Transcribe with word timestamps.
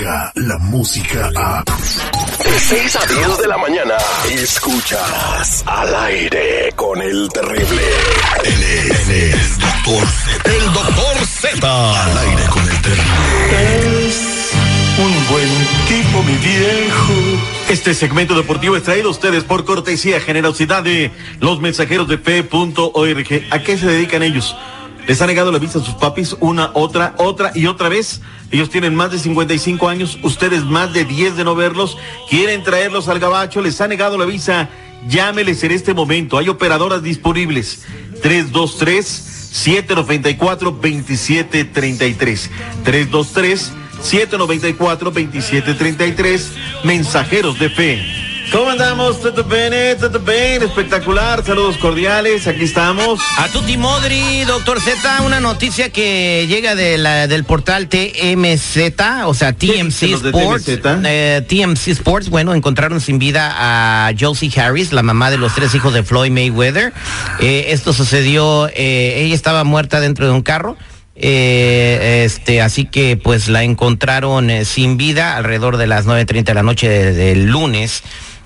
la 0.00 0.58
música 0.58 1.30
a... 1.36 1.62
De 1.62 2.58
6 2.58 2.96
a 2.96 3.06
10 3.06 3.38
de 3.38 3.48
la 3.48 3.58
mañana, 3.58 3.94
escuchas 4.30 5.62
al 5.66 5.94
aire 5.94 6.72
con 6.74 7.00
el 7.02 7.28
terrible. 7.28 7.82
Él 8.44 8.62
es, 8.62 9.08
él 9.08 9.32
es 9.34 9.58
Doctor 9.58 10.06
Z. 10.06 10.50
El 10.50 10.72
doctor 10.72 11.16
Z. 11.26 12.04
Al 12.04 12.18
aire 12.18 12.42
con 12.48 12.62
el 12.62 12.82
terrible. 12.82 14.08
Es 14.08 14.50
un 14.98 15.28
buen 15.28 15.48
tipo, 15.86 16.22
mi 16.22 16.34
viejo. 16.36 17.12
Este 17.68 17.94
segmento 17.94 18.34
deportivo 18.34 18.76
es 18.76 18.82
traído 18.82 19.08
a 19.08 19.12
ustedes 19.12 19.44
por 19.44 19.64
cortesía, 19.64 20.20
generosidad 20.20 20.82
de 20.82 21.10
los 21.40 21.60
mensajeros 21.60 22.08
de 22.08 22.16
fe.org. 22.18 23.42
¿A 23.50 23.58
qué 23.62 23.78
se 23.78 23.86
dedican 23.86 24.22
ellos? 24.22 24.56
Les 25.10 25.20
ha 25.20 25.26
negado 25.26 25.50
la 25.50 25.58
visa 25.58 25.80
a 25.80 25.82
sus 25.82 25.94
papis 25.94 26.36
una, 26.38 26.70
otra, 26.72 27.16
otra 27.16 27.50
y 27.52 27.66
otra 27.66 27.88
vez. 27.88 28.20
Ellos 28.52 28.70
tienen 28.70 28.94
más 28.94 29.10
de 29.10 29.18
55 29.18 29.88
años, 29.88 30.16
ustedes 30.22 30.62
más 30.62 30.92
de 30.92 31.04
10 31.04 31.36
de 31.36 31.42
no 31.42 31.56
verlos. 31.56 31.98
Quieren 32.28 32.62
traerlos 32.62 33.08
al 33.08 33.18
gabacho, 33.18 33.60
les 33.60 33.80
ha 33.80 33.88
negado 33.88 34.16
la 34.16 34.24
visa. 34.24 34.68
Llámeles 35.08 35.64
en 35.64 35.72
este 35.72 35.94
momento. 35.94 36.38
Hay 36.38 36.48
operadoras 36.48 37.02
disponibles. 37.02 37.82
323 38.22 39.04
794 39.08 40.70
2733. 40.70 42.50
323 42.84 43.72
794 44.00 45.10
2733. 45.10 46.52
Mensajeros 46.84 47.58
de 47.58 47.68
fe. 47.68 48.19
¿Cómo 48.52 48.70
andamos? 48.70 49.20
¿Todo 49.20 49.44
bien? 49.44 49.72
¿Todo 50.00 50.18
bien? 50.18 50.62
Espectacular. 50.62 51.44
Saludos 51.44 51.76
cordiales. 51.78 52.48
Aquí 52.48 52.64
estamos. 52.64 53.20
A 53.38 53.46
Tuti 53.48 53.76
Modri, 53.76 54.42
doctor 54.44 54.80
Z, 54.80 55.22
una 55.22 55.38
noticia 55.38 55.90
que 55.90 56.46
llega 56.48 56.74
de 56.74 56.98
la, 56.98 57.28
del 57.28 57.44
portal 57.44 57.88
TMZ, 57.88 58.76
o 59.26 59.34
sea, 59.34 59.52
TMC 59.52 60.02
Sports. 60.24 60.64
TMZ? 60.64 61.04
Eh, 61.06 61.42
TMC 61.48 61.88
Sports, 61.88 62.28
bueno, 62.28 62.52
encontraron 62.52 63.00
sin 63.00 63.20
vida 63.20 63.54
a 63.56 64.10
Josie 64.18 64.50
Harris, 64.60 64.92
la 64.92 65.04
mamá 65.04 65.30
de 65.30 65.38
los 65.38 65.54
tres 65.54 65.72
hijos 65.76 65.94
de 65.94 66.02
Floyd 66.02 66.32
Mayweather. 66.32 66.92
Eh, 67.38 67.66
esto 67.68 67.92
sucedió, 67.92 68.66
eh, 68.74 69.22
ella 69.24 69.34
estaba 69.36 69.62
muerta 69.62 70.00
dentro 70.00 70.26
de 70.26 70.32
un 70.32 70.42
carro. 70.42 70.76
Eh, 71.22 72.22
este, 72.24 72.62
así 72.62 72.86
que 72.86 73.16
pues 73.16 73.48
la 73.48 73.62
encontraron 73.62 74.48
eh, 74.50 74.64
sin 74.64 74.96
vida 74.96 75.36
alrededor 75.36 75.76
de 75.76 75.86
las 75.86 76.06
9.30 76.06 76.44
de 76.44 76.54
la 76.54 76.62
noche 76.62 76.88
de- 76.88 77.12
del 77.12 77.46
lunes. 77.46 78.02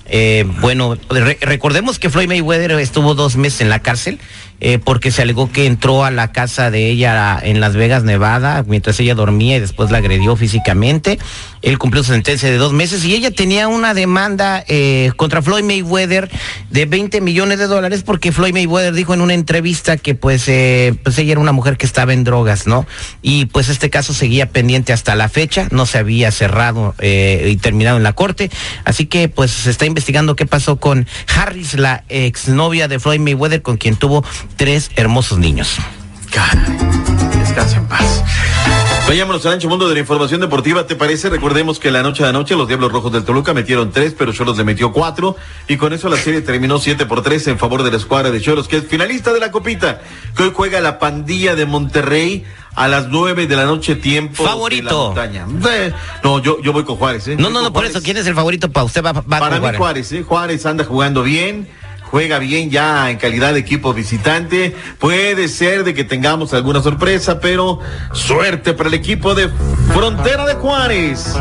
Eh, 0.07 0.45
bueno, 0.61 0.97
re- 1.09 1.39
recordemos 1.41 1.99
que 1.99 2.11
Floyd 2.11 2.29
Mayweather 2.29 2.73
estuvo 2.73 3.15
dos 3.15 3.37
meses 3.37 3.63
en 3.63 3.71
la 3.71 3.81
cárcel 3.81 4.19
eh, 4.61 4.79
porque 4.79 5.11
se 5.11 5.23
alegó 5.23 5.51
que 5.51 5.67
entró 5.67 6.05
a 6.05 6.11
la 6.11 6.33
casa 6.33 6.71
de 6.71 6.89
ella 6.89 7.39
en 7.43 7.61
Las 7.61 7.75
Vegas, 7.75 8.05
Nevada, 8.05 8.65
mientras 8.67 8.99
ella 9.01 9.15
dormía 9.15 9.57
y 9.57 9.61
después 9.61 9.91
la 9.91 9.99
agredió 9.99 10.37
físicamente. 10.37 11.19
Él 11.63 11.79
cumplió 11.79 12.05
su 12.05 12.13
sentencia 12.13 12.51
de 12.51 12.57
dos 12.57 12.73
meses 12.73 13.05
y 13.05 13.15
ella 13.15 13.31
tenía 13.31 13.69
una 13.69 13.95
demanda 13.95 14.65
eh, 14.69 15.13
contra 15.17 15.43
Floyd 15.43 15.65
Mayweather 15.65 16.31
de 16.71 16.87
20 16.87 17.21
millones 17.21 17.59
de 17.59 17.67
dólares 17.67 18.03
porque 18.03 18.33
Floyd 18.33 18.53
Mayweather 18.53 18.93
dijo 18.93 19.15
en 19.15 19.23
una 19.23 19.35
entrevista 19.35 19.97
que 19.97 20.15
pues, 20.15 20.47
eh, 20.49 20.95
pues 21.03 21.19
ella 21.19 21.33
era 21.33 21.41
una 21.41 21.53
mujer 21.53 21.77
que 21.77 21.87
estaba 21.87 22.13
en 22.13 22.25
drogas, 22.25 22.67
¿no? 22.67 22.87
Y 23.23 23.47
pues 23.47 23.69
este 23.69 23.91
caso 23.91 24.13
seguía 24.13 24.51
pendiente 24.51 24.93
hasta 24.93 25.15
la 25.15 25.29
fecha, 25.29 25.69
no 25.71 25.87
se 25.87 25.99
había 25.99 26.31
cerrado 26.31 26.95
y 27.03 27.57
terminado 27.57 27.97
en 27.97 28.03
la 28.03 28.13
corte, 28.13 28.51
así 28.85 29.07
que 29.07 29.29
pues 29.29 29.51
se 29.51 29.71
está 29.71 29.87
investigando 29.87 30.37
qué 30.37 30.47
pasó 30.47 30.77
con 30.77 31.07
Harris, 31.35 31.75
la 31.75 32.05
exnovia 32.09 32.89
de 32.89 32.99
Floyd 32.99 33.21
Mayweather, 33.21 33.63
con 33.63 33.77
quien 33.77 33.97
tuvo 33.97 34.25
tres 34.57 34.91
hermosos 34.97 35.39
niños. 35.39 35.77
Caray, 36.31 36.77
descansa 37.39 37.77
en 37.77 37.87
paz. 37.87 38.23
Vayámonos 39.07 39.45
al 39.45 39.53
ancho 39.53 39.69
mundo 39.69 39.87
de 39.87 39.95
la 39.95 40.01
información 40.01 40.41
deportiva, 40.41 40.87
¿te 40.87 40.97
parece? 40.97 41.29
Recordemos 41.29 41.79
que 41.79 41.91
la 41.91 42.03
noche 42.03 42.23
de 42.23 42.31
anoche 42.31 42.57
los 42.57 42.67
Diablos 42.67 42.91
Rojos 42.91 43.13
del 43.13 43.23
Toluca 43.25 43.53
metieron 43.53 43.93
tres, 43.93 44.15
pero 44.17 44.33
Cholos 44.33 44.57
le 44.57 44.65
metió 44.65 44.93
cuatro, 44.93 45.37
y 45.69 45.77
con 45.77 45.93
eso 45.93 46.09
la 46.09 46.17
serie 46.17 46.41
terminó 46.41 46.79
siete 46.79 47.05
por 47.05 47.23
tres 47.23 47.47
en 47.47 47.59
favor 47.59 47.83
de 47.83 47.91
la 47.91 47.99
escuadra 47.99 48.31
de 48.31 48.41
Cholos, 48.41 48.67
que 48.67 48.79
es 48.79 48.87
finalista 48.87 49.33
de 49.35 49.41
la 49.41 49.51
copita, 49.51 50.01
que 50.35 50.45
hoy 50.45 50.53
juega 50.55 50.81
la 50.81 50.99
pandilla 50.99 51.55
de 51.55 51.67
Monterrey 51.67 52.45
a 52.75 52.89
las 52.89 53.09
nueve 53.09 53.47
de 53.47 53.55
la 53.57 53.67
noche 53.67 53.95
tiempo 53.95 54.43
Favorito. 54.43 55.13
de 55.15 55.27
la 55.37 55.45
montaña. 55.47 55.71
Eh, 55.75 55.93
No, 56.25 56.41
yo, 56.43 56.61
yo 56.63 56.73
voy 56.73 56.85
con 56.85 56.97
Juárez, 56.97 57.29
¿eh? 57.29 57.37
No, 57.39 57.51
no, 57.51 57.61
no, 57.61 57.73
por 57.75 57.83
Juárez. 57.83 57.91
eso, 57.91 58.03
¿quién 58.03 58.17
es 58.17 58.27
el 58.27 58.35
favorito 58.35 58.71
para 58.73 58.85
usted? 58.85 59.05
Va, 59.05 59.13
va 59.13 59.23
Para 59.23 59.41
con 59.41 59.53
mí 59.53 59.61
Juárez. 59.61 59.79
Juárez, 59.79 60.13
¿eh? 60.13 60.23
Juárez 60.27 60.65
anda 60.67 60.83
jugando 60.85 61.23
bien, 61.23 61.69
juega 62.15 62.39
bien 62.39 62.71
ya 62.71 63.11
en 63.11 63.17
calidad 63.17 63.55
de 63.55 63.59
equipo 63.59 63.93
visitante. 63.93 64.73
Puede 65.01 65.49
ser 65.49 65.83
de 65.83 65.95
que 65.95 66.05
tengamos 66.05 66.55
alguna 66.55 66.81
sorpresa, 66.81 67.41
pero 67.41 67.81
suerte 68.13 68.73
para 68.73 68.89
el 68.89 68.95
equipo 68.95 69.35
de 69.35 69.51
Frontera 69.93 70.47
de 70.47 70.55
Juárez. 70.55 71.35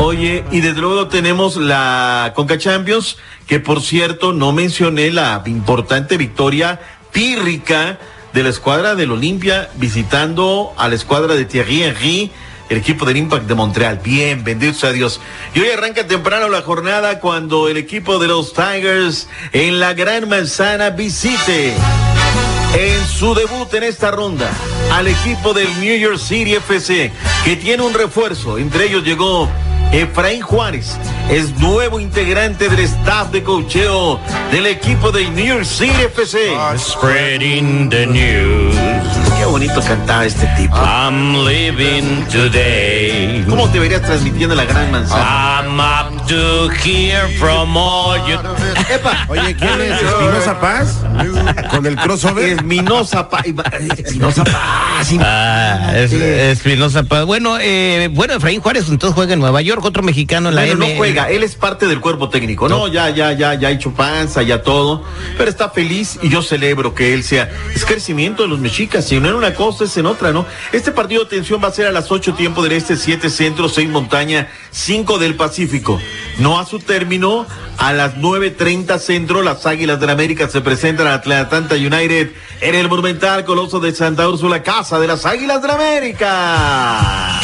Oye, 0.00 0.44
y 0.50 0.60
desde 0.60 0.82
luego 0.82 1.08
tenemos 1.08 1.56
la 1.56 2.34
Conca 2.36 2.58
Champions, 2.58 3.16
que 3.46 3.60
por 3.60 3.80
cierto 3.80 4.34
no 4.34 4.52
mencioné 4.52 5.10
la 5.10 5.42
importante 5.46 6.18
victoria 6.18 6.80
pírrica 7.10 7.98
de 8.34 8.42
la 8.42 8.50
escuadra 8.50 8.96
del 8.96 9.10
Olimpia 9.10 9.70
visitando 9.76 10.74
a 10.76 10.86
la 10.90 10.96
escuadra 10.96 11.34
de 11.34 11.46
Thierry 11.46 11.82
Henry 11.82 12.30
el 12.68 12.78
equipo 12.78 13.04
del 13.04 13.16
Impact 13.16 13.46
de 13.46 13.54
Montreal. 13.54 14.00
Bien, 14.02 14.44
bendito 14.44 14.74
sea 14.74 14.92
Dios. 14.92 15.20
Y 15.54 15.60
hoy 15.60 15.70
arranca 15.70 16.06
temprano 16.06 16.48
la 16.48 16.62
jornada 16.62 17.20
cuando 17.20 17.68
el 17.68 17.76
equipo 17.76 18.18
de 18.18 18.28
los 18.28 18.52
Tigers 18.52 19.28
en 19.52 19.80
la 19.80 19.94
Gran 19.94 20.28
Manzana 20.28 20.90
visite 20.90 21.74
en 22.76 23.06
su 23.06 23.34
debut 23.34 23.72
en 23.74 23.84
esta 23.84 24.10
ronda 24.10 24.50
al 24.92 25.06
equipo 25.06 25.52
del 25.52 25.68
New 25.80 25.96
York 25.96 26.18
City 26.18 26.54
FC, 26.54 27.12
que 27.44 27.56
tiene 27.56 27.82
un 27.82 27.94
refuerzo. 27.94 28.58
Entre 28.58 28.86
ellos 28.86 29.04
llegó 29.04 29.48
Efraín 29.92 30.42
Juárez, 30.42 30.96
es 31.30 31.56
nuevo 31.58 32.00
integrante 32.00 32.68
del 32.68 32.80
staff 32.80 33.30
de 33.30 33.42
cocheo 33.44 34.18
del 34.50 34.66
equipo 34.66 35.12
del 35.12 35.32
New 35.34 35.46
York 35.46 35.64
City 35.64 36.02
FC. 36.02 36.52
Bonito 39.54 39.80
cantaba 39.82 40.24
este 40.26 40.48
tipo. 40.56 40.74
I'm 40.74 41.44
living 41.44 42.24
today. 42.26 43.44
¿Cómo 43.48 43.70
te 43.70 43.78
verías 43.78 44.02
transmitiendo 44.02 44.52
la 44.56 44.64
Gran 44.64 44.90
Manzana? 44.90 45.62
I'm 45.62 45.78
up 45.78 46.13
to 46.26 46.68
hear 46.84 47.28
from 47.38 47.76
all 47.76 48.16
you. 48.28 48.38
¡Epa! 48.92 49.26
Oye, 49.28 49.54
¿quién 49.56 49.80
es 49.80 50.02
Espinosa 50.02 50.60
Paz? 50.60 50.98
Con 51.70 51.86
el 51.86 51.96
crossover. 51.96 52.44
Espinosa 52.52 53.28
Paz. 53.28 53.44
Espinosa 53.98 54.44
Paz. 54.44 55.08
Ah, 55.20 55.92
es, 55.96 56.10
Sí. 56.10 56.18
Espinosa 56.22 57.02
Paz. 57.02 57.24
Bueno, 57.26 57.58
eh, 57.60 58.08
bueno, 58.12 58.34
Efraín 58.34 58.60
Juárez 58.60 58.88
entonces 58.88 59.14
juega 59.14 59.34
en 59.34 59.40
Nueva 59.40 59.60
York, 59.62 59.84
otro 59.84 60.02
mexicano 60.02 60.48
en 60.48 60.54
la 60.54 60.62
Bueno, 60.62 60.76
no 60.80 60.86
M. 60.86 60.96
juega, 60.96 61.30
él 61.30 61.42
es 61.42 61.56
parte 61.56 61.86
del 61.86 62.00
cuerpo 62.00 62.28
técnico. 62.28 62.68
No, 62.68 62.88
ya, 62.88 63.10
ya, 63.10 63.32
ya, 63.32 63.54
ya 63.54 63.68
ha 63.68 63.70
hecho 63.70 63.92
panza, 63.92 64.42
ya 64.42 64.62
todo. 64.62 65.02
Pero 65.36 65.50
está 65.50 65.70
feliz 65.70 66.18
y 66.22 66.28
yo 66.28 66.42
celebro 66.42 66.94
que 66.94 67.14
él 67.14 67.22
sea. 67.22 67.50
Es 67.74 67.84
crecimiento 67.84 68.42
de 68.42 68.48
los 68.48 68.58
mexicas. 68.58 69.06
Si 69.06 69.18
no 69.20 69.28
en 69.28 69.34
una 69.34 69.54
cosa, 69.54 69.84
es 69.84 69.96
en 69.96 70.06
otra, 70.06 70.32
¿no? 70.32 70.46
Este 70.72 70.92
partido 70.92 71.24
de 71.24 71.30
tensión 71.30 71.60
va 71.62 71.68
a 71.68 71.72
ser 71.72 71.86
a 71.86 71.92
las 71.92 72.10
8 72.10 72.34
tiempo 72.34 72.62
del 72.62 72.72
este, 72.72 72.96
7 72.96 73.28
centro, 73.30 73.68
6 73.68 73.88
montaña, 73.88 74.48
5 74.70 75.18
del 75.18 75.34
Pacífico. 75.34 76.00
No 76.38 76.58
a 76.58 76.66
su 76.66 76.78
término, 76.78 77.46
a 77.78 77.92
las 77.92 78.16
9.30 78.16 78.98
centro, 78.98 79.42
las 79.42 79.66
Águilas 79.66 80.00
del 80.00 80.10
América 80.10 80.48
se 80.48 80.60
presentan 80.60 81.06
a 81.06 81.14
Atlanta 81.14 81.74
United 81.74 82.32
en 82.60 82.74
el 82.74 82.88
Monumental 82.88 83.44
Coloso 83.44 83.80
de 83.80 83.92
Santa 83.92 84.28
Úrsula, 84.28 84.62
casa 84.62 84.98
de 84.98 85.06
las 85.06 85.26
Águilas 85.26 85.62
del 85.62 85.70
América. 85.70 87.40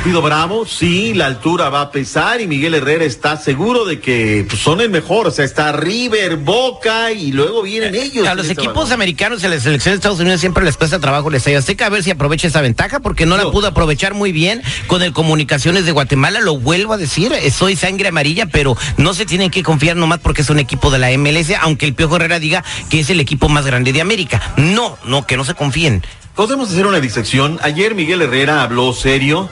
Partido 0.00 0.22
bravo, 0.22 0.64
sí, 0.64 1.12
la 1.12 1.26
altura 1.26 1.68
va 1.68 1.82
a 1.82 1.90
pesar 1.90 2.40
y 2.40 2.46
Miguel 2.46 2.72
Herrera 2.72 3.04
está 3.04 3.36
seguro 3.36 3.84
de 3.84 4.00
que 4.00 4.46
pues, 4.48 4.58
son 4.62 4.80
el 4.80 4.88
mejor, 4.88 5.26
o 5.26 5.30
sea, 5.30 5.44
está 5.44 5.72
River, 5.72 6.36
Boca 6.36 7.12
y 7.12 7.32
luego 7.32 7.60
vienen 7.60 7.94
ellos. 7.94 8.26
A 8.26 8.30
en 8.30 8.38
los 8.38 8.48
equipos 8.48 8.74
vagón. 8.76 8.92
americanos 8.94 9.42
y 9.42 9.46
a 9.46 9.50
la 9.50 9.60
selección 9.60 9.92
de 9.92 9.96
Estados 9.96 10.18
Unidos 10.18 10.40
siempre 10.40 10.64
les 10.64 10.78
cuesta 10.78 10.98
trabajo 11.00 11.28
les 11.28 11.46
Azteca 11.46 11.84
a 11.84 11.90
ver 11.90 12.02
si 12.02 12.10
aprovecha 12.10 12.48
esa 12.48 12.62
ventaja 12.62 13.00
porque 13.00 13.26
no 13.26 13.36
la 13.36 13.42
No. 13.42 13.50
pudo 13.50 13.66
aprovechar 13.66 14.14
muy 14.14 14.32
bien 14.32 14.62
con 14.86 15.02
el 15.02 15.12
Comunicaciones 15.12 15.84
de 15.84 15.92
Guatemala, 15.92 16.40
lo 16.40 16.56
vuelvo 16.58 16.94
a 16.94 16.96
decir, 16.96 17.30
eh, 17.34 17.50
soy 17.50 17.76
sangre 17.76 18.08
amarilla, 18.08 18.46
pero 18.46 18.78
no 18.96 19.12
se 19.12 19.26
tienen 19.26 19.50
que 19.50 19.62
confiar 19.62 19.96
nomás 19.98 20.20
porque 20.20 20.40
es 20.40 20.48
un 20.48 20.60
equipo 20.60 20.90
de 20.90 20.98
la 20.98 21.10
MLS, 21.10 21.52
aunque 21.60 21.84
el 21.84 21.92
Piojo 21.94 22.16
Herrera 22.16 22.38
diga 22.38 22.64
que 22.88 23.00
es 23.00 23.10
el 23.10 23.20
equipo 23.20 23.50
más 23.50 23.66
grande 23.66 23.92
de 23.92 24.00
América. 24.00 24.54
No, 24.56 24.96
no, 25.04 25.26
que 25.26 25.36
no 25.36 25.44
se 25.44 25.52
confíen. 25.52 26.02
Podemos 26.34 26.70
hacer 26.70 26.86
una 26.86 27.00
disección. 27.00 27.58
Ayer 27.62 27.94
Miguel 27.94 28.22
Herrera 28.22 28.62
habló 28.62 28.94
serio, 28.94 29.50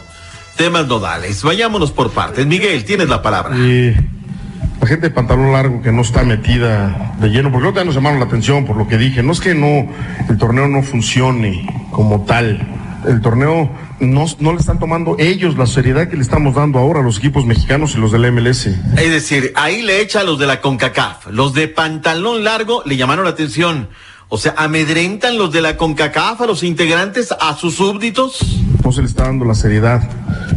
temas 0.59 0.87
nodales. 0.87 1.43
Vayámonos 1.43 1.93
por 1.93 2.11
partes. 2.11 2.45
Miguel, 2.45 2.85
tienes 2.85 3.09
la 3.09 3.23
palabra. 3.23 3.57
La 3.57 4.87
gente 4.87 5.09
de 5.09 5.11
pantalón 5.11 5.53
largo 5.53 5.81
que 5.81 5.91
no 5.91 6.03
está 6.03 6.23
metida 6.25 7.15
de 7.19 7.29
lleno, 7.31 7.51
porque 7.51 7.67
ahorita 7.67 7.85
nos 7.85 7.95
llamaron 7.95 8.19
la 8.19 8.27
atención 8.27 8.67
por 8.67 8.77
lo 8.77 8.87
que 8.87 8.99
dije, 8.99 9.23
no 9.23 9.33
es 9.33 9.41
que 9.41 9.55
no, 9.55 9.89
el 10.29 10.37
torneo 10.37 10.69
no 10.69 10.83
funcione 10.83 11.67
como 11.91 12.25
tal, 12.25 12.61
el 13.07 13.21
torneo 13.21 13.71
no, 14.01 14.27
no 14.39 14.53
le 14.53 14.59
están 14.59 14.79
tomando 14.79 15.17
ellos 15.19 15.57
la 15.57 15.67
seriedad 15.67 16.09
que 16.09 16.17
le 16.17 16.23
estamos 16.23 16.55
dando 16.55 16.79
ahora 16.79 17.01
a 17.01 17.03
los 17.03 17.19
equipos 17.19 17.45
mexicanos 17.45 17.95
y 17.95 17.99
los 17.99 18.13
del 18.13 18.31
MLS. 18.33 18.67
Es 18.67 19.11
decir, 19.11 19.53
ahí 19.57 19.83
le 19.83 20.01
echa 20.01 20.21
a 20.21 20.25
los 20.25 20.39
de 20.39 20.47
la 20.47 20.61
CONCACAF. 20.61 21.29
Los 21.31 21.55
de 21.55 21.69
pantalón 21.69 22.45
largo 22.45 22.83
le 22.85 22.97
llamaron 22.97 23.25
la 23.25 23.31
atención. 23.31 23.89
O 24.29 24.39
sea, 24.39 24.55
amedrentan 24.57 25.39
los 25.39 25.53
de 25.53 25.63
la 25.63 25.77
CONCACAF 25.77 26.43
a 26.43 26.47
los 26.47 26.63
integrantes, 26.63 27.33
a 27.33 27.57
sus 27.57 27.77
súbditos. 27.77 28.39
No 28.85 28.93
se 28.93 29.01
le 29.03 29.07
está 29.09 29.25
dando 29.25 29.45
la 29.45 29.55
seriedad. 29.55 30.03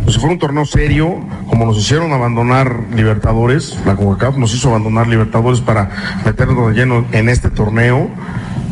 Pues 0.03 0.15
si 0.15 0.19
fuera 0.19 0.33
un 0.33 0.39
torneo 0.39 0.65
serio, 0.65 1.19
como 1.47 1.65
nos 1.65 1.77
hicieron 1.77 2.11
abandonar 2.13 2.85
Libertadores, 2.93 3.77
la 3.85 3.95
CONCACAF 3.95 4.37
nos 4.37 4.53
hizo 4.53 4.69
abandonar 4.69 5.07
Libertadores 5.07 5.61
para 5.61 5.89
meternos 6.25 6.69
de 6.69 6.73
lleno 6.73 7.05
en 7.11 7.29
este 7.29 7.49
torneo, 7.49 8.09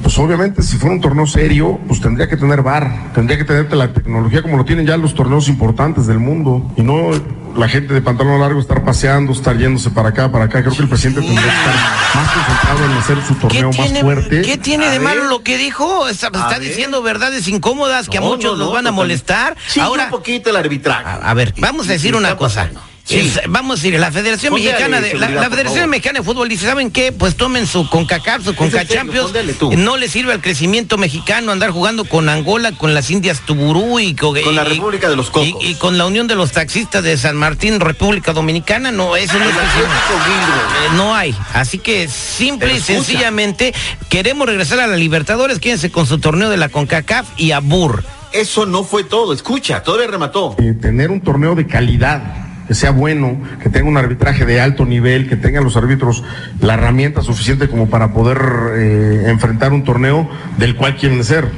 pues 0.01 0.18
obviamente 0.18 0.63
si 0.63 0.78
fuera 0.78 0.96
un 0.96 1.01
torneo 1.01 1.28
serio, 1.28 1.80
pues 1.88 2.01
tendría 2.01 2.28
que 2.28 2.38
tener 2.38 2.62
bar, 2.62 3.12
tendría 3.13 3.38
que 3.38 3.44
tener 3.44 3.72
la 3.74 3.94
tecnología 3.94 4.42
como 4.42 4.57
lo 4.57 4.66
tienen 4.66 4.86
ya 4.86 4.98
los 4.98 5.13
torneos 5.13 5.50
importantes 5.50 6.07
del 6.07 6.19
mundo 6.19 6.72
y 6.78 6.81
no 6.81 7.12
la 7.56 7.68
gente 7.68 7.94
de 7.94 8.01
pantalón 8.01 8.40
largo 8.40 8.60
estar 8.60 8.84
paseando, 8.84 9.31
estar 9.34 9.57
yéndose 9.57 9.90
para 9.90 10.10
acá, 10.10 10.31
para 10.31 10.46
acá. 10.46 10.62
Creo 10.62 10.74
que 10.75 10.81
el 10.84 10.90
presidente 10.90 11.22
tendría 11.22 11.42
que 11.42 11.50
estar 11.50 11.75
más 12.16 12.31
concentrado 12.31 12.86
en 12.86 12.92
hacer 12.98 13.18
su 13.28 13.36
torneo 13.36 13.68
más 13.68 13.75
tiene, 13.75 14.01
fuerte. 14.01 14.42
¿Qué 14.42 14.57
tiene 14.57 14.88
A 14.88 14.92
de 14.92 15.00
ver. 15.00 15.07
malo 15.07 15.24
lo 15.25 15.44
que 15.44 15.57
dijo? 15.57 16.07
Está, 16.07 16.28
está 16.28 16.50
ver. 16.50 16.62
diciendo 16.62 17.01
verdades 17.01 17.48
incómodas 17.48 18.10
que 18.10 18.18
a 18.18 18.22
muchos 18.22 18.57
no, 18.57 18.66
nos 18.66 18.74
van 18.74 18.88
a 18.88 18.92
molestar. 18.92 19.56
Sí, 19.68 19.80
Ahora, 19.80 20.06
un 20.06 20.10
poquito 20.12 20.50
el 20.50 20.56
arbitraje. 20.56 21.04
a, 21.06 21.16
a 21.30 21.34
ver, 21.34 21.54
vamos 21.57 21.88
a 21.90 21.92
decir 21.94 22.16
una 22.16 22.36
cosa. 22.36 22.69
Pasando. 23.10 23.34
Sí. 23.34 23.40
Es- 23.44 23.50
vamos 23.50 23.72
a 23.80 23.82
decir, 23.82 24.00
la 24.00 24.12
Federación 24.12 24.54
Mexicana 24.54 25.02
de 25.02 25.14
la, 25.16 25.50
Federación. 25.50 25.90
Mexicana 25.90 26.20
de 26.20 26.26
Fútbol 26.26 26.48
dice, 26.50 26.66
¿saben 26.66 26.92
qué? 26.92 27.12
Pues 27.12 27.36
tomen 27.36 27.68
su 27.68 27.90
CONCACAF, 27.90 28.44
su 28.44 28.56
CONCA 28.56 28.80
serio, 28.82 28.96
Champions. 28.96 29.28
póngale 29.28 29.54
tú. 29.54 29.72
No 29.78 29.98
le 29.98 30.08
sirve 30.08 30.34
al 30.34 30.42
crecimiento 30.42 30.98
mexicano 30.98 31.52
andar 31.52 31.72
jugando 31.72 32.06
con 32.06 32.30
Angola, 32.30 32.72
con 32.74 32.94
las 32.94 33.10
Indias 33.10 33.42
Tuburú 33.46 34.00
y 34.00 34.16
con, 34.16 34.40
Con 34.42 34.56
la 34.56 34.64
República 34.64 35.10
de 35.10 35.16
los 35.16 35.30
Cocos. 35.30 35.48
Y, 35.62 35.72
y 35.72 35.76
con 35.76 35.98
la 35.98 36.06
Unión 36.06 36.28
de 36.28 36.36
los 36.36 36.52
Taxistas 36.52 37.04
de 37.04 37.18
San 37.18 37.36
Martín, 37.36 37.80
República 37.80 38.34
Dominicana. 38.34 38.92
No, 38.92 39.16
eso 39.16 39.38
no 39.40 39.46
es. 39.46 39.56
Eh, 39.56 40.96
no 40.96 41.16
hay. 41.16 41.36
Así 41.54 41.80
que 41.80 42.08
simple 42.08 42.76
y 42.76 42.80
sencillamente 42.80 43.74
queremos 44.10 44.48
regresar 44.48 44.80
a 44.80 44.88
la 44.88 44.96
Libertadores, 44.98 45.60
quédense 45.60 45.92
con 45.92 46.06
su 46.06 46.20
torneo 46.20 46.50
de 46.50 46.58
la 46.58 46.70
CONCACAF 46.70 47.28
y 47.38 47.52
a 47.52 47.60
BUR. 47.60 48.04
Eso 48.32 48.66
no 48.66 48.84
fue 48.84 49.04
todo. 49.04 49.34
Escucha, 49.34 49.82
todavía 49.82 50.08
remató. 50.08 50.56
eh, 50.60 50.76
tener 50.80 51.10
un 51.10 51.22
torneo 51.22 51.56
de 51.56 51.66
calidad, 51.66 52.22
que 52.69 52.75
sea 52.75 52.92
bueno, 52.92 53.36
que 53.63 53.68
tenga 53.69 53.89
un 53.89 53.98
arbitraje 53.98 54.45
de 54.45 54.62
alto 54.62 54.86
nivel, 54.86 55.27
que 55.27 55.36
tengan 55.36 55.63
los 55.63 55.75
árbitros 55.75 56.24
la 56.62 56.75
herramienta 56.75 57.24
suficiente 57.24 57.68
como 57.68 57.89
para 57.89 58.13
poder 58.13 58.38
eh, 58.77 59.24
enfrentar 59.25 59.74
un 59.74 59.83
torneo 59.83 60.30
del 60.57 60.75
cual 60.75 60.95
quieren 60.95 61.24
ser. 61.24 61.50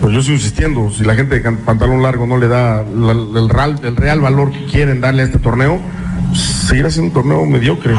Pues 0.00 0.14
yo 0.14 0.22
sigo 0.22 0.34
insistiendo, 0.36 0.88
si 0.96 1.02
la 1.02 1.16
gente 1.16 1.40
de 1.40 1.52
pantalón 1.52 2.00
largo 2.00 2.28
no 2.28 2.38
le 2.38 2.46
da 2.46 2.84
la- 2.84 3.10
el, 3.40 3.48
real, 3.48 3.80
el 3.82 3.96
real 3.96 4.20
valor 4.20 4.52
que 4.52 4.64
quieren 4.66 5.00
darle 5.00 5.22
a 5.22 5.24
este 5.24 5.40
torneo, 5.40 5.80
pues, 6.28 6.40
seguirá 6.40 6.90
siendo 6.90 7.08
un 7.08 7.14
torneo 7.14 7.44
mediocre. 7.44 7.94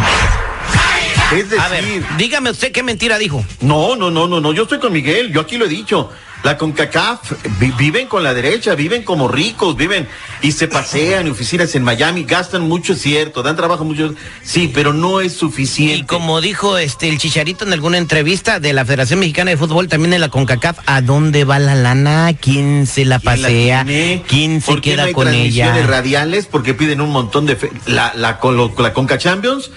Es 1.35 1.49
decir, 1.49 1.59
A 1.59 1.67
ver, 1.67 1.83
dígame 2.17 2.49
usted 2.51 2.71
qué 2.71 2.81
mentira 2.81 3.17
dijo. 3.17 3.43
no, 3.59 3.97
no, 3.97 4.09
no, 4.09 4.25
no, 4.27 4.39
no. 4.39 4.53
Yo 4.53 4.63
estoy 4.63 4.79
con 4.79 4.93
Miguel. 4.93 5.33
Yo 5.33 5.41
aquí 5.41 5.57
lo 5.57 5.65
he 5.65 5.69
dicho. 5.69 6.09
La 6.43 6.57
CONCACAF 6.57 7.31
vi- 7.59 7.71
viven 7.77 8.07
con 8.07 8.21
la 8.21 8.33
derecha, 8.33 8.75
viven 8.75 9.03
como 9.03 9.29
ricos, 9.29 9.77
viven 9.77 10.07
y 10.41 10.51
se 10.51 10.67
pasean 10.67 11.25
en 11.27 11.31
oficinas 11.31 11.73
en 11.75 11.83
Miami, 11.83 12.25
gastan 12.25 12.63
mucho, 12.67 12.93
es 12.93 13.01
cierto, 13.01 13.43
dan 13.43 13.55
trabajo 13.55 13.85
mucho, 13.85 14.13
sí, 14.43 14.69
pero 14.73 14.91
no 14.91 15.21
es 15.21 15.31
suficiente. 15.33 15.95
Y 15.99 16.03
como 16.03 16.41
dijo 16.41 16.77
este 16.77 17.07
el 17.07 17.17
Chicharito 17.17 17.65
en 17.65 17.71
alguna 17.71 17.97
entrevista 17.97 18.59
de 18.59 18.73
la 18.73 18.83
Federación 18.83 19.19
Mexicana 19.19 19.51
de 19.51 19.57
Fútbol, 19.57 19.87
también 19.87 20.13
en 20.13 20.19
la 20.21 20.27
CONCACAF, 20.29 20.79
¿a 20.85 21.01
dónde 21.01 21.45
va 21.45 21.59
la 21.59 21.75
lana? 21.75 22.33
¿Quién 22.39 22.87
se 22.87 23.05
la 23.05 23.19
¿Quién 23.19 23.41
la 23.41 23.47
pasea? 23.47 23.85
¿Quién 24.27 24.59
se 24.59 24.67
¿Por 24.67 24.81
qué 24.81 24.91
queda 24.91 25.03
no 25.03 25.07
hay 25.07 25.13
con 25.13 25.27
ella? 25.33 25.85
radiales 25.87 26.45
porque 26.47 26.73
piden 26.73 26.99
un 26.99 27.09
montón 27.11 27.45
de 27.45 27.55
fe- 27.55 27.71
la 27.85 28.11
la 28.15 28.39
con 28.39 28.57
la 28.77 28.91
Conca 28.91 29.17
Champions. 29.17 29.71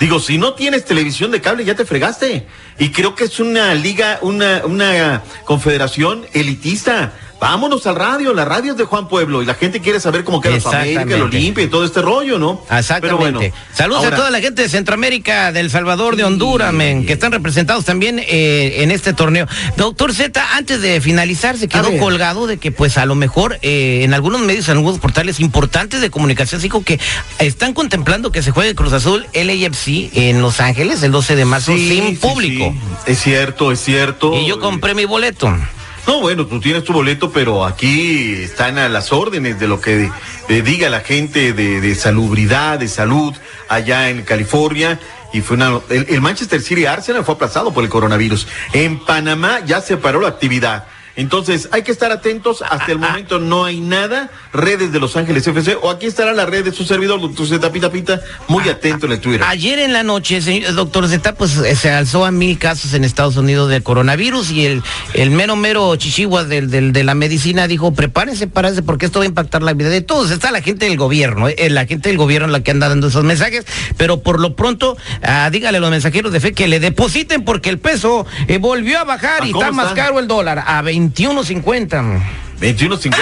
Digo, 0.00 0.18
si 0.18 0.38
no 0.38 0.54
tienes 0.54 0.86
televisión 0.86 1.30
de 1.30 1.42
cable 1.42 1.64
ya 1.64 1.74
te 1.74 1.84
fregaste. 1.84 2.46
Y 2.78 2.88
creo 2.88 3.14
que 3.14 3.24
es 3.24 3.38
una 3.38 3.74
liga, 3.74 4.18
una 4.22 4.62
una 4.64 5.22
confederación 5.44 6.26
elitista. 6.32 7.12
Vámonos 7.40 7.86
al 7.86 7.96
radio, 7.96 8.34
la 8.34 8.44
radio 8.44 8.72
es 8.72 8.78
de 8.78 8.84
Juan 8.84 9.08
Pueblo 9.08 9.42
y 9.42 9.46
la 9.46 9.54
gente 9.54 9.80
quiere 9.80 9.98
saber 9.98 10.24
cómo 10.24 10.42
queda 10.42 10.58
América, 10.70 11.02
el. 11.16 11.22
Olimpia 11.22 11.64
y 11.64 11.68
todo 11.68 11.86
este 11.86 12.02
rollo, 12.02 12.38
¿no? 12.38 12.62
Exactamente. 12.70 13.00
Pero 13.00 13.16
bueno, 13.16 13.40
Saludos 13.72 14.04
ahora- 14.04 14.16
a 14.16 14.18
toda 14.18 14.30
la 14.30 14.40
gente 14.40 14.60
de 14.62 14.68
Centroamérica, 14.68 15.50
del 15.50 15.70
Salvador, 15.70 16.16
de 16.16 16.24
Honduras, 16.24 16.72
men, 16.74 17.06
que 17.06 17.14
están 17.14 17.32
representados 17.32 17.86
también 17.86 18.18
eh, 18.18 18.82
en 18.82 18.90
este 18.90 19.14
torneo. 19.14 19.46
Doctor 19.78 20.12
Z, 20.12 20.54
antes 20.54 20.82
de 20.82 21.00
finalizar, 21.00 21.56
se 21.56 21.66
quedó 21.66 21.96
colgado 21.98 22.46
de 22.46 22.58
que 22.58 22.72
pues 22.72 22.98
a 22.98 23.06
lo 23.06 23.14
mejor 23.14 23.58
eh, 23.62 24.02
en 24.04 24.12
algunos 24.12 24.42
medios, 24.42 24.68
en 24.68 24.76
algunos 24.76 24.98
portales 24.98 25.40
importantes 25.40 26.02
de 26.02 26.10
comunicación, 26.10 26.60
dijo 26.60 26.84
que 26.84 27.00
están 27.38 27.72
contemplando 27.72 28.32
que 28.32 28.42
se 28.42 28.50
juegue 28.50 28.74
Cruz 28.74 28.92
Azul 28.92 29.26
LAFC 29.32 30.10
en 30.14 30.42
Los 30.42 30.60
Ángeles 30.60 31.02
el 31.02 31.10
12 31.12 31.36
de 31.36 31.44
marzo 31.46 31.72
Sí, 31.72 31.88
sin 31.88 32.06
sí, 32.08 32.14
público. 32.16 32.74
Es 33.06 33.18
cierto, 33.20 33.72
es 33.72 33.80
cierto. 33.80 34.34
Y 34.36 34.46
yo 34.46 34.60
compré 34.60 34.94
mi 34.94 35.06
boleto. 35.06 35.56
No, 36.06 36.20
bueno, 36.20 36.46
tú 36.46 36.60
tienes 36.60 36.84
tu 36.84 36.92
boleto, 36.92 37.30
pero 37.30 37.64
aquí 37.64 38.32
están 38.32 38.78
a 38.78 38.88
las 38.88 39.12
órdenes 39.12 39.60
de 39.60 39.68
lo 39.68 39.80
que 39.80 40.10
diga 40.48 40.88
la 40.88 41.00
gente 41.00 41.52
de, 41.52 41.94
salubridad, 41.94 42.78
de 42.78 42.88
salud 42.88 43.34
allá 43.68 44.10
en 44.10 44.22
California. 44.22 44.98
Y 45.32 45.42
fue. 45.42 45.56
El, 45.90 46.06
el 46.08 46.20
Manchester 46.20 46.60
City 46.60 46.86
Arsenal 46.86 47.24
fue 47.24 47.34
aplazado 47.34 47.72
por 47.72 47.84
el 47.84 47.90
coronavirus. 47.90 48.48
En 48.72 48.98
Panamá 48.98 49.60
ya 49.64 49.80
se 49.80 49.96
paró 49.96 50.20
la 50.20 50.28
actividad. 50.28 50.86
Entonces, 51.16 51.68
hay 51.72 51.82
que 51.82 51.92
estar 51.92 52.12
atentos. 52.12 52.62
Hasta 52.62 52.92
el 52.92 52.98
momento 52.98 53.38
no 53.38 53.64
hay 53.64 53.80
nada. 53.80 54.30
Redes 54.52 54.92
de 54.92 55.00
Los 55.00 55.16
Ángeles 55.16 55.46
FC. 55.46 55.76
O 55.80 55.90
aquí 55.90 56.06
estará 56.06 56.32
la 56.32 56.46
red 56.46 56.64
de 56.64 56.72
su 56.72 56.84
servidor, 56.84 57.20
doctor 57.20 57.46
Z 57.46 57.72
Pita 57.72 57.90
Pita. 57.90 58.20
Muy 58.48 58.68
atento 58.68 59.06
en 59.06 59.12
el 59.12 59.20
Twitter. 59.20 59.42
Ayer 59.46 59.78
en 59.80 59.92
la 59.92 60.02
noche, 60.02 60.40
señor, 60.40 60.74
doctor 60.74 61.08
Z, 61.08 61.34
pues 61.34 61.56
eh, 61.58 61.74
se 61.76 61.90
alzó 61.90 62.24
a 62.24 62.30
mil 62.30 62.58
casos 62.58 62.94
en 62.94 63.04
Estados 63.04 63.36
Unidos 63.36 63.68
de 63.70 63.82
coronavirus 63.82 64.50
y 64.50 64.66
el, 64.66 64.82
el 65.14 65.30
mero 65.30 65.56
mero 65.56 65.94
chichigua 65.96 66.44
del, 66.44 66.70
del- 66.70 66.92
de 66.92 67.04
la 67.04 67.14
medicina 67.14 67.66
dijo, 67.66 67.92
prepárense, 67.92 68.46
párense, 68.46 68.82
porque 68.82 69.06
esto 69.06 69.18
va 69.20 69.24
a 69.24 69.28
impactar 69.28 69.62
la 69.62 69.72
vida 69.74 69.88
de 69.88 70.00
todos. 70.00 70.30
Está 70.30 70.50
la 70.50 70.62
gente 70.62 70.86
del 70.86 70.96
gobierno, 70.96 71.48
eh, 71.48 71.70
la 71.70 71.86
gente 71.86 72.08
del 72.08 72.18
gobierno 72.18 72.48
la 72.48 72.62
que 72.62 72.70
anda 72.70 72.88
dando 72.88 73.08
esos 73.08 73.24
mensajes, 73.24 73.64
pero 73.96 74.20
por 74.22 74.40
lo 74.40 74.54
pronto, 74.56 74.96
ah, 75.22 75.48
dígale 75.50 75.78
a 75.78 75.80
los 75.80 75.90
mensajeros 75.90 76.32
de 76.32 76.40
fe 76.40 76.52
que 76.52 76.68
le 76.68 76.80
depositen 76.80 77.44
porque 77.44 77.68
el 77.70 77.78
peso 77.78 78.26
eh, 78.48 78.58
volvió 78.58 78.98
a 78.98 79.04
bajar 79.04 79.42
¿A 79.42 79.46
y 79.46 79.52
cómo 79.52 79.64
está 79.64 79.72
más 79.74 79.88
está? 79.88 80.02
caro 80.06 80.18
el 80.18 80.26
dólar, 80.28 80.62
a 80.66 80.82
21.50. 81.08 82.20
21.50. 82.60 83.06
Entramos 83.06 83.16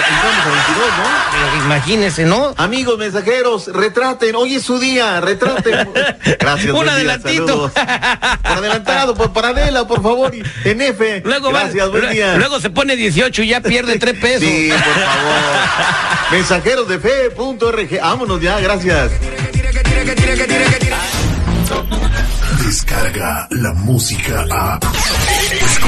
a 0.45 0.49
22, 0.49 2.27
¿no? 2.27 2.53
Amigos 2.57 2.97
mensajeros, 2.97 3.67
retraten, 3.67 4.35
hoy 4.35 4.55
es 4.55 4.63
su 4.63 4.77
día, 4.79 5.21
retraten. 5.21 5.89
Gracias. 6.39 6.65
Un 6.67 6.71
buen 6.73 6.83
día, 6.87 6.93
adelantito. 6.95 7.47
saludos. 7.47 7.71
Por 7.71 8.51
adelantado, 8.57 9.15
por 9.15 9.31
paradela, 9.31 9.87
por 9.87 10.03
favor, 10.03 10.33
en 10.35 10.81
F. 10.81 11.21
Luego, 11.23 11.53
va- 11.53 11.61
Gracias, 11.63 11.89
buen 11.89 12.03
lue- 12.03 12.11
día. 12.11 12.35
luego 12.35 12.59
se 12.59 12.69
pone 12.69 12.97
18 12.97 13.43
y 13.43 13.47
ya 13.47 13.61
pierde 13.61 13.97
3 13.97 14.19
pesos. 14.19 14.41
Sí, 14.41 14.69
por 14.71 14.79
favor. 14.81 16.31
Mensajeros 16.31 16.87
de 16.89 16.99
fe.org. 16.99 17.99
Vámonos 18.01 18.41
ya, 18.41 18.59
gracias. 18.59 19.11
Descarga 22.65 23.47
la 23.51 23.73
música 23.73 24.45
a. 24.51 24.79